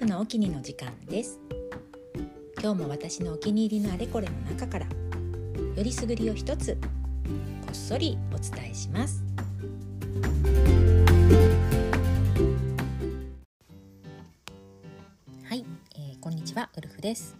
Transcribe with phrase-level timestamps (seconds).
[0.00, 1.38] フのお気にの時間です。
[2.58, 6.78] 今日も私のお気に入りのあれこれの中からよりすぐりを一つ
[7.60, 9.22] こっそりお伝えします。
[15.44, 15.66] はい、
[15.96, 17.36] えー、こんにちはウルフです、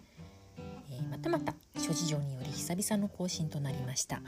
[0.90, 4.20] えー、またまた諸事情により久々の更新となりました、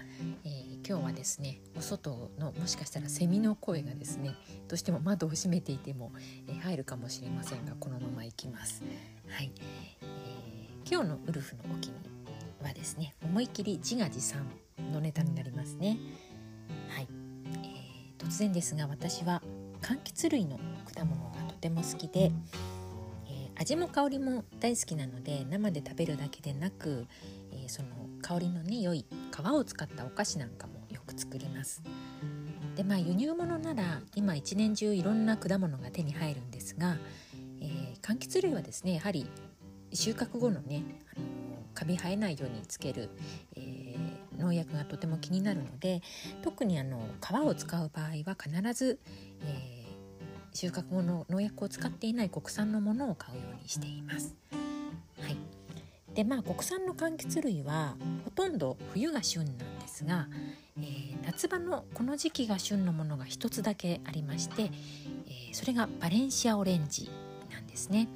[0.47, 4.35] えー今日はですねお外のもしかしたらセミの声がですね
[4.69, 6.13] どうしても窓を閉めていても、
[6.49, 8.83] え入るかもしれませんがこのままいきます。
[9.29, 9.53] はい、
[10.01, 11.95] えー、今日のウルフのお気に
[12.63, 14.47] はですね思い切り自画自賛
[14.93, 15.99] のネタになりますね。
[16.89, 17.09] はい、
[17.63, 19.41] えー、突然ですが私は
[19.81, 20.59] 柑橘類の
[20.95, 22.33] 果物がとても好きで、
[23.27, 27.07] えー、味も香りも大好きなので生で食べるだけでなく、
[27.53, 27.89] えその
[28.23, 30.72] 香りのね良い皮を使ったお菓子なんかも
[31.13, 31.83] く作ります
[32.77, 36.97] でまあ輸入物なら今一年中いろんな果物が手に入るんですが、
[37.61, 39.27] えー、柑橘類はですねやはり
[39.93, 40.83] 収穫後のね
[41.15, 41.27] あの
[41.75, 43.11] カビ生えないようにつける、
[43.57, 46.03] えー、農薬がとても気になるので
[46.43, 48.99] 特にあの皮を使う場合は必ず、
[49.45, 54.35] えー、収穫後の農薬を使っていない国産のものを買うようにしています。
[55.21, 55.37] はい
[56.15, 60.29] でまあ国産の柑橘類はほとんど冬が旬なんですが、
[60.79, 67.11] えー、夏場のこの時期が旬のものが一つだけありまして、えー、それがバレンシアオレンジ
[67.51, 68.09] なんですね。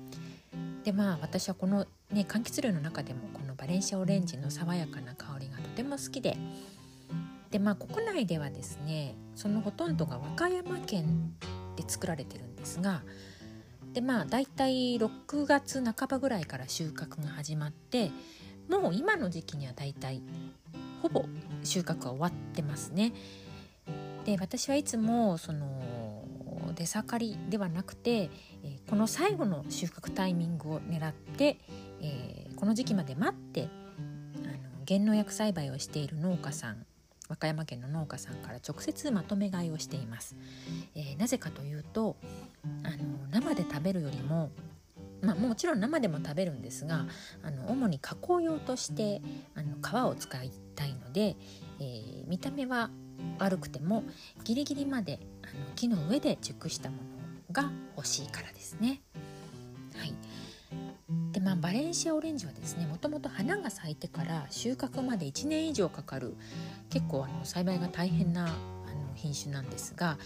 [0.85, 6.37] でまあ私はこの、ね、柑橘類の中でもこのバレンシアオレンジの爽やかな香りがとても好きで
[7.51, 11.35] でまあ国内ではですねそのほとんどが和歌山県
[11.75, 13.03] で作られてるんですが
[13.93, 18.13] でまあ大体6月半ばぐらいから収穫が始まって
[18.69, 20.23] もう今の時期には大体
[21.03, 21.25] ほぼ
[21.63, 23.13] 収穫は終わってますね。
[24.25, 26.25] で私はいつもその
[26.75, 28.31] 出盛りではなくて、
[28.63, 31.59] えこの最後の収穫タイミングを狙って、
[32.03, 33.69] え、この時期まで待って
[34.45, 36.85] あの原農薬栽培をしている農家さん
[37.29, 40.37] 和歌山県の農家さんから直接まとめ買いをしています。
[40.95, 42.17] えー、なぜかというと
[42.85, 42.97] あの
[43.31, 44.51] 生で食べるよりも
[45.23, 47.07] まあ、もちろん生でも食べるんですが
[47.43, 49.23] あの主に加工用として
[49.55, 51.37] あの皮を使いたいので、
[51.81, 52.91] えー、見た目は
[53.39, 54.05] 悪くても
[54.45, 57.03] ギリギリまであの木の上で熟したもの
[57.53, 59.01] が欲しいからですね。
[59.97, 60.15] はい
[61.33, 66.35] でまあ、バレンシアオレンジはですねもともと花が咲いてから収穫まで1年以上かかる
[66.91, 68.55] 結構あの栽培が大変なあの
[69.15, 70.19] 品種なんですが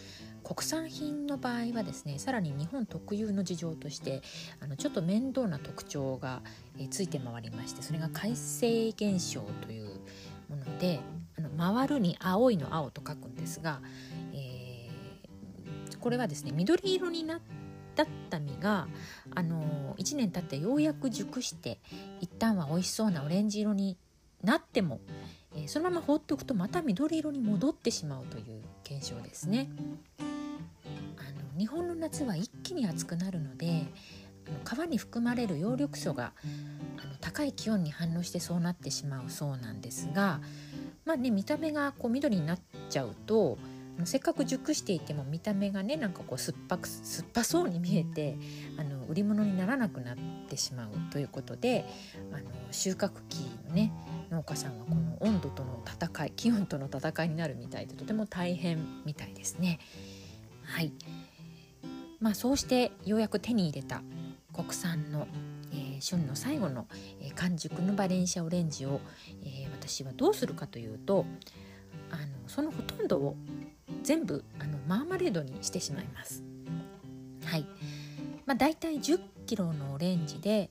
[0.43, 4.23] 国産品の場合はですねさらに日本特有の事情として
[4.61, 6.43] あのちょっと面倒な特徴が、
[6.79, 9.90] えついて回りましてそれが改正現象という
[10.81, 11.01] で
[11.39, 13.81] あの回るに青いの青と書くんですが、
[14.33, 17.41] えー、これはですね緑色になっ
[18.31, 18.89] た実が
[19.35, 21.79] あの1年経ってようやく熟して
[22.21, 23.99] 一旦は美味しそうなオレンジ色に
[24.43, 25.01] なっても、
[25.55, 29.69] えー、そのまま放っておくとまた緑色に戻ってしまうという現象ですね。
[31.19, 33.80] あの日本の夏は一気に暑くなるので
[34.77, 36.33] 皮に含まれる葉緑素が
[37.03, 40.41] あの高い気温に反応してそうなってしまうそうなんですが
[41.05, 42.59] まあね見た目がこう緑になっ
[42.89, 43.59] ちゃうと
[44.05, 48.39] せっかく熟していても見た目がねなんかこう酸っぱく酸っぱそうに見えて
[48.79, 50.17] あの売り物にならなくなっ
[50.49, 51.85] てしまうということで
[52.33, 53.93] あの収穫期のね
[54.31, 59.81] 農家さんはこの温度との戦い気温との戦いになるみたいでとても大変みたいですね。
[60.63, 60.93] はい
[62.21, 64.03] まあ、そうしてようやく手に入れた
[64.53, 65.27] 国産の、
[65.73, 66.87] えー、旬の最後の、
[67.21, 69.01] えー、完熟のバレンシアオレンジを、
[69.43, 71.25] えー、私はどうするかというと
[72.11, 73.37] あのそのほとんどを
[74.03, 76.43] 全部あのマーマレードにしてしまいます。
[77.45, 77.67] はい
[78.47, 80.71] まあ、大体10キロのオレンジで、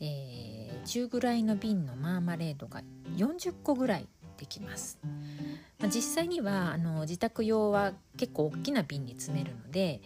[0.00, 2.82] えー、中ぐらいの瓶のマーマレードが
[3.16, 4.98] 40個ぐらいできます。
[5.78, 10.00] まあ、実際にはあの自宅用は結構大きな瓶に詰めるので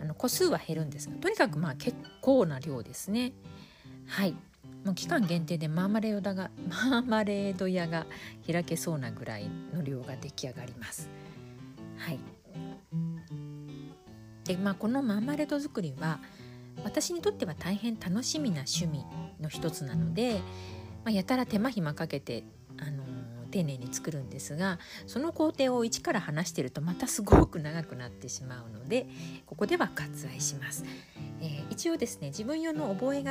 [0.00, 3.32] あの個数は減るんですがとにかくまあ結構な量ですね。
[4.06, 4.34] はい。
[4.84, 6.50] もう期間限定でマーマレードが
[6.90, 8.06] マーマレード屋が
[8.50, 11.08] 開けそうなぐらいの量が出来上がります。
[11.96, 12.18] はい。
[14.44, 16.20] でまあこのマーマレード作りは
[16.82, 19.04] 私にとっては大変楽しみな趣味
[19.40, 20.40] の一つなので、
[21.04, 22.44] まあ、やたら手間暇かけて
[22.78, 23.04] あの
[23.50, 29.06] 丁寧に作るんですがその工程を一から話してるとまたすごく長くなってしまうので
[29.46, 30.84] ここでは割愛します。
[31.42, 33.24] えー、一応ですね自分用の覚書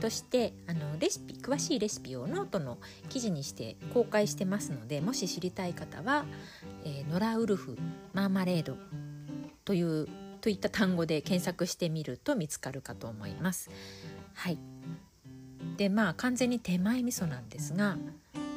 [0.00, 6.26] としてあのレシピ詳しいレシピをノートの記事にして公開してますのでもし知りたい方は
[6.84, 7.78] 「えー、ノラウルフ
[8.12, 8.76] マーマレード」
[9.64, 10.08] という
[10.40, 13.70] といった単語で検索してみると見つかるかと思います。
[14.34, 14.58] はい
[15.76, 17.96] でまあ完全に手前味噌なんですが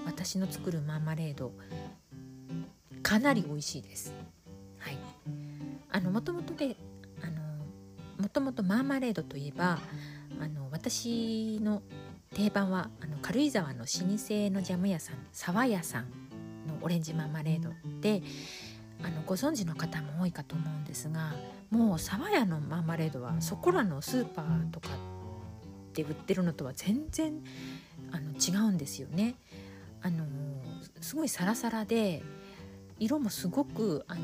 [0.05, 1.51] 私の作るマーマレード
[3.01, 4.13] かなり美味しいです。
[4.77, 4.97] はい、
[5.91, 6.75] あのもともとで
[7.21, 7.41] あの
[8.21, 9.79] もともとマーマレードといえば
[10.39, 11.81] あの私の
[12.33, 13.85] 定番はあの軽井沢の老舗
[14.49, 16.03] のジャム屋さん沢屋さん
[16.67, 17.69] のオレンジマーマレード
[18.01, 18.21] で
[19.03, 21.33] あのご存知の方も多いかと思うんですが
[21.71, 24.89] もう沢屋のマーマレードはそこらのスーパーとか
[25.93, 27.41] で売ってるのとは全然
[28.11, 29.35] あの違うんですよね。
[30.01, 30.25] あの
[31.01, 32.23] すごいサラサラで
[32.99, 34.21] 色もすごくあの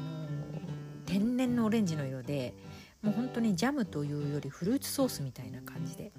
[1.06, 2.54] 天然のオレンジの色で
[3.02, 6.12] もう本当にジャムというよりフルーツソースみたいな感じで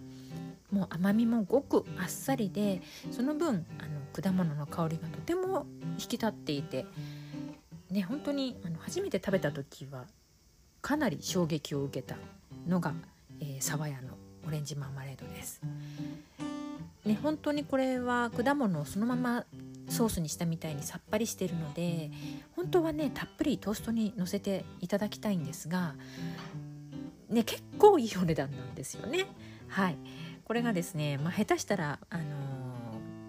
[0.70, 2.80] もう甘みもごくあっさりで
[3.10, 6.86] その分あの果物の香りがとても引き立っていて
[7.90, 10.04] ね本当にあの初めて食べた時は
[10.80, 12.16] かなり衝撃を受けた
[12.66, 12.94] のが、
[13.40, 14.16] えー、沢屋の
[14.46, 15.60] オレンジマーマレードです。
[17.06, 19.44] ね、本当にこれは果物をそのまま
[19.88, 22.10] ソースにしたみたいにさっぱりしてるので
[22.56, 25.94] 本当はねたっぷりトーストにのせていただきたいんですが、
[27.28, 29.26] ね、結構いいお値段なんですよね。
[29.68, 29.96] はい
[30.46, 32.22] これがですね、まあ、下手したら、あの、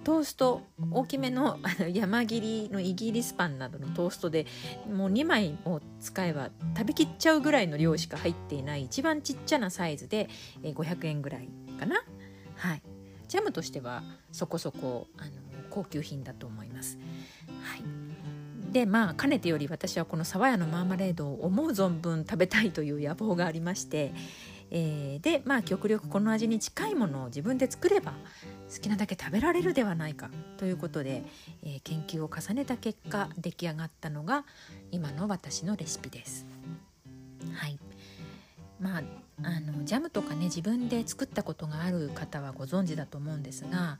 [0.03, 4.45] トースト大きめのあの山切りのイギリスパンなどのトーストで
[4.89, 10.29] もう2枚を使えば食べきっちゃうぐらいの量しか入っていない一番ちっちゃなサイズで、
[10.62, 12.03] 500円ぐらいかな。
[12.56, 12.81] はい
[13.38, 14.01] ジャムとしては
[14.31, 15.30] そこそこあの
[15.69, 16.98] 高級品だと思います。
[17.62, 24.12] はい、でまあかねてより私はこの爽やのマーマレードを思う存分食べたいという野望がありまして、
[24.72, 28.13] えー、でまあ極力この味に近いものを自分で作れば
[28.74, 31.24] 好きなだけ食べられるではないかということで、
[31.62, 34.45] えー、研究を重ねた結果出来上がったのが
[34.89, 36.48] 今の私のレシピです。
[37.54, 37.78] はい
[38.79, 39.03] まあ
[39.44, 44.00] あのジャムとかね自分で作ったことがある方はご存知だと思うんですが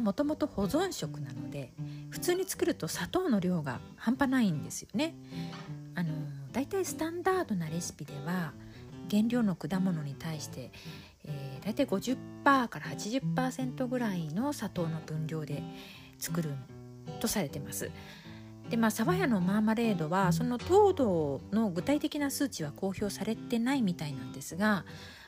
[0.00, 1.72] もともと保存食なので
[2.10, 5.14] 普通に作ると砂糖の量が半端ないんですよね。
[5.94, 6.10] あの
[6.52, 8.52] だいたいスタンダードなレシピでは
[9.10, 10.70] 原料の果物に対して、
[11.24, 15.62] えー、だいたい50%から80%ぐらいの砂糖の分量で
[16.18, 16.50] 作る
[17.20, 17.90] とされてます。
[18.70, 24.84] でまあ爽やのマーマレードはその糖度の具体的な数値は公表されてないみたいなんですが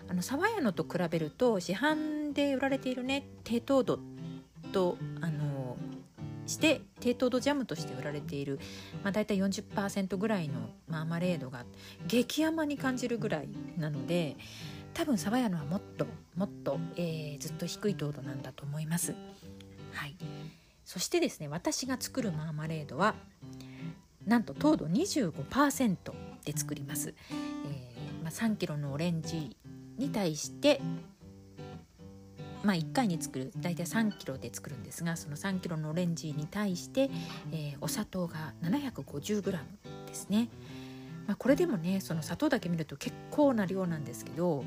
[0.09, 4.01] あの爽やのと比べると市販で売られているね低糖度
[4.73, 5.77] とあの
[6.47, 8.59] して低糖度ジャムとして売られている、
[9.05, 11.65] まあ、大体40%ぐらいのマーマレードが
[12.07, 14.37] 激甘に感じるぐらいなので
[14.95, 19.15] 多分爽やのはもっともっと、えー、ずっと低い糖度なんだと思います。
[19.93, 20.17] はい
[20.89, 23.15] そしてですね私が作るマーマレードは
[24.27, 25.97] なんと糖度25%
[26.47, 29.55] で作ります、えー、まあ、3 k g のオレンジ
[29.99, 30.81] に対して
[32.65, 37.11] まあ、1回に作る大体3 k g で作るんですがその3 k g のオレンジに対して、
[37.53, 39.53] えー、お砂糖が 750g
[40.07, 40.49] ですね、
[41.27, 44.65] まあ、これでもねその砂糖だけ見ると結構な量なんですけど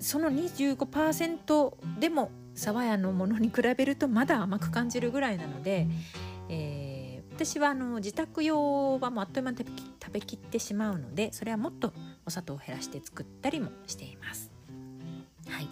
[0.00, 5.86] その25%でも爽やのものに比べるとまだ甘く感じるぐらいなので、
[6.48, 11.92] えー、私はあの自宅用はもうあっという間に食べきってしまうのでそれはもっと
[12.24, 14.50] お砂糖を減らして作ったりもしています。
[15.48, 15.68] はい、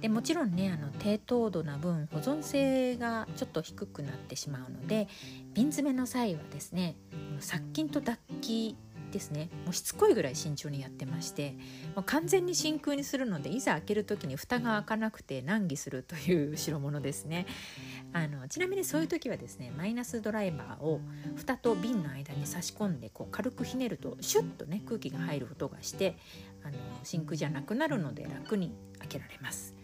[0.00, 5.06] でもちろんねあの低糖度な分保存性がちょっと低くなってしまうので
[5.54, 6.96] 瓶詰めの際はですね
[7.38, 8.76] 殺菌と脱気
[9.10, 9.48] ですね。
[9.64, 11.56] もうしつこいぐらい慎重にやってまして
[11.94, 17.46] もう完全に真空にするのでいざ開ける時に蓋が開かなくて難儀するという代物ですね。
[18.12, 21.00] あのちなみにそういう時はですねマイナスドライバーを
[21.36, 26.16] 蓋と瓶の間に差し込んでこう軽くひねるとシュッとね空気が入る音がして
[26.64, 29.74] あの真空じゃなくなるので楽に開けられます。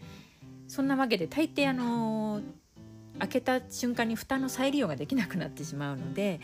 [0.66, 2.40] そんなわけで大抵あの
[3.18, 6.40] 開けた瞬間に蓋の再利用ができなくなってしまうので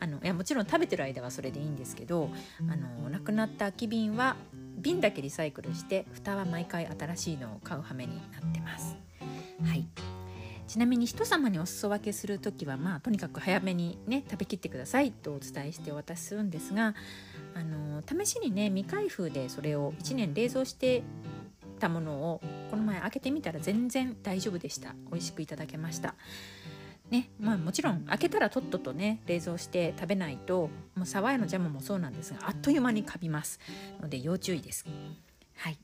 [0.00, 4.36] あのいやもちろん食べてる間はそれでいいんですけどあのなくなった空き瓶は
[4.76, 8.96] 瓶だけリサイクルして蓋は毎回新しいのを買う羽目になってます。
[9.64, 9.86] はい
[10.66, 16.94] ちなみに人様にお裾分けする時はまあとにかく早めにね食べきってくださいとお伝えしてお渡しするんですが
[17.54, 21.02] あの試しにね未開封でそれを1年冷蔵して
[21.78, 22.40] たものを
[22.74, 24.96] この前開けてみたら全然大丈夫でした。
[25.12, 26.16] 美味しくいただけました。
[27.08, 33.60] ねまあ、もちろん開けたらとっととね冷蔵して食べないともう爽やのジャムもそうなんですがあっという間にカビます。
[34.00, 34.84] ので要注意です。
[35.56, 35.78] はい。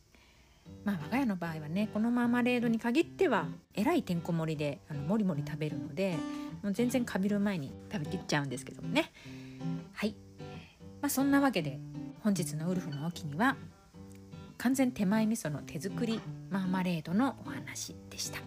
[0.85, 6.17] まあ我が家の場合はねこのマーマレードに限ってはえらいてんこ盛りであのもりもり食べるので
[6.65, 9.13] もう全然カビる前に食べきっちゃうんですけどもね。
[9.93, 10.17] はい。
[11.01, 11.79] まあそんなわけで
[12.25, 13.57] 本日のウルフのお気には
[14.63, 18.41] 完全手前味噌の手作りマーマレードのお話でした。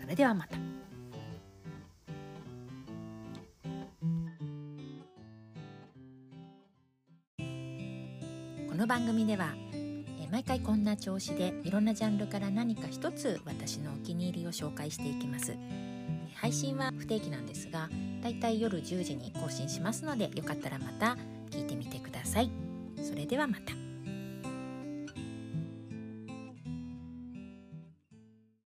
[0.00, 0.56] それではまた。
[8.68, 9.54] この番組では
[10.32, 15.54] 毎回こんな調子でいろんなジャンルから何か一つ私のお気に入りを紹介していきます。
[16.34, 17.88] 配信は不定期なんですが
[18.20, 21.16] だいたい夜10時に更新しますのでよかったらまた
[21.50, 22.50] 聞いてみてください。
[23.00, 23.81] それではまた。